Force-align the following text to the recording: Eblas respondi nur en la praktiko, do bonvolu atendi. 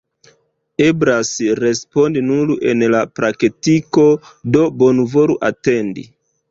Eblas 0.85 1.29
respondi 1.59 2.25
nur 2.31 2.55
en 2.73 2.83
la 2.97 3.05
praktiko, 3.21 4.09
do 4.57 4.69
bonvolu 4.83 5.39
atendi. 5.55 6.11